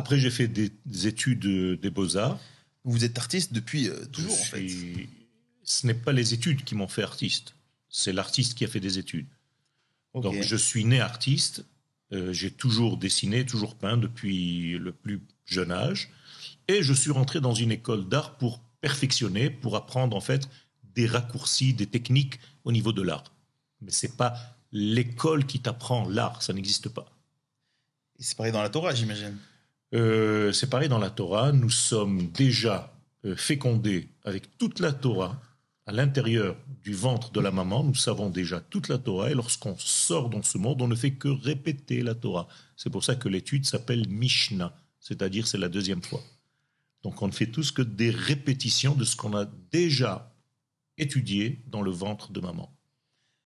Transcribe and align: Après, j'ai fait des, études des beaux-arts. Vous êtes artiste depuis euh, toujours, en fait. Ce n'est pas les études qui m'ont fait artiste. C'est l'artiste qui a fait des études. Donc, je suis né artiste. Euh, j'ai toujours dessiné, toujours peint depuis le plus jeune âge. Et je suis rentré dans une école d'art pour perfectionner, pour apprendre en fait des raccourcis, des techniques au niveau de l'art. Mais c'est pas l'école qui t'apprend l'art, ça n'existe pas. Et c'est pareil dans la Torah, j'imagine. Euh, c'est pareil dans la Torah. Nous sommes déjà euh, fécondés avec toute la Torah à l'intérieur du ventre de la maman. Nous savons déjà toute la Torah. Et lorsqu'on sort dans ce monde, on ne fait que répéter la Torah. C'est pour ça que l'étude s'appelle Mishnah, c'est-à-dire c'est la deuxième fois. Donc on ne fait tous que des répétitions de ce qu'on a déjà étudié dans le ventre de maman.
Après, 0.00 0.18
j'ai 0.18 0.30
fait 0.30 0.48
des, 0.48 0.72
études 1.06 1.46
des 1.78 1.90
beaux-arts. 1.90 2.40
Vous 2.84 3.04
êtes 3.04 3.18
artiste 3.18 3.52
depuis 3.52 3.90
euh, 3.90 4.06
toujours, 4.06 4.32
en 4.32 4.44
fait. 4.44 4.66
Ce 5.62 5.86
n'est 5.86 5.92
pas 5.92 6.12
les 6.12 6.32
études 6.32 6.64
qui 6.64 6.74
m'ont 6.74 6.88
fait 6.88 7.02
artiste. 7.02 7.54
C'est 7.90 8.14
l'artiste 8.14 8.54
qui 8.54 8.64
a 8.64 8.68
fait 8.68 8.80
des 8.80 8.98
études. 8.98 9.26
Donc, 10.14 10.40
je 10.40 10.56
suis 10.56 10.86
né 10.86 11.02
artiste. 11.02 11.66
Euh, 12.12 12.32
j'ai 12.32 12.50
toujours 12.50 12.96
dessiné, 12.96 13.44
toujours 13.44 13.74
peint 13.74 13.98
depuis 13.98 14.78
le 14.78 14.90
plus 14.90 15.20
jeune 15.44 15.70
âge. 15.70 16.08
Et 16.66 16.82
je 16.82 16.94
suis 16.94 17.10
rentré 17.10 17.42
dans 17.42 17.54
une 17.54 17.70
école 17.70 18.08
d'art 18.08 18.38
pour 18.38 18.58
perfectionner, 18.80 19.50
pour 19.50 19.76
apprendre 19.76 20.16
en 20.16 20.22
fait 20.22 20.48
des 20.94 21.06
raccourcis, 21.06 21.74
des 21.74 21.86
techniques 21.86 22.40
au 22.64 22.72
niveau 22.72 22.94
de 22.94 23.02
l'art. 23.02 23.24
Mais 23.82 23.90
c'est 23.90 24.16
pas 24.16 24.34
l'école 24.72 25.44
qui 25.44 25.60
t'apprend 25.60 26.08
l'art, 26.08 26.40
ça 26.40 26.54
n'existe 26.54 26.88
pas. 26.88 27.04
Et 28.18 28.22
c'est 28.22 28.34
pareil 28.34 28.52
dans 28.52 28.62
la 28.62 28.70
Torah, 28.70 28.94
j'imagine. 28.94 29.36
Euh, 29.94 30.52
c'est 30.52 30.70
pareil 30.70 30.88
dans 30.88 30.98
la 30.98 31.10
Torah. 31.10 31.52
Nous 31.52 31.70
sommes 31.70 32.28
déjà 32.28 32.92
euh, 33.24 33.36
fécondés 33.36 34.08
avec 34.24 34.56
toute 34.58 34.80
la 34.80 34.92
Torah 34.92 35.40
à 35.86 35.92
l'intérieur 35.92 36.56
du 36.82 36.94
ventre 36.94 37.32
de 37.32 37.40
la 37.40 37.50
maman. 37.50 37.82
Nous 37.82 37.94
savons 37.94 38.30
déjà 38.30 38.60
toute 38.60 38.88
la 38.88 38.98
Torah. 38.98 39.30
Et 39.30 39.34
lorsqu'on 39.34 39.76
sort 39.78 40.30
dans 40.30 40.42
ce 40.42 40.58
monde, 40.58 40.80
on 40.82 40.88
ne 40.88 40.94
fait 40.94 41.14
que 41.14 41.28
répéter 41.28 42.02
la 42.02 42.14
Torah. 42.14 42.46
C'est 42.76 42.90
pour 42.90 43.04
ça 43.04 43.16
que 43.16 43.28
l'étude 43.28 43.66
s'appelle 43.66 44.08
Mishnah, 44.08 44.74
c'est-à-dire 45.00 45.46
c'est 45.46 45.58
la 45.58 45.68
deuxième 45.68 46.02
fois. 46.02 46.22
Donc 47.02 47.20
on 47.22 47.26
ne 47.26 47.32
fait 47.32 47.46
tous 47.46 47.72
que 47.72 47.82
des 47.82 48.10
répétitions 48.10 48.94
de 48.94 49.04
ce 49.04 49.16
qu'on 49.16 49.36
a 49.36 49.46
déjà 49.72 50.34
étudié 50.98 51.64
dans 51.66 51.82
le 51.82 51.90
ventre 51.90 52.30
de 52.30 52.40
maman. 52.40 52.72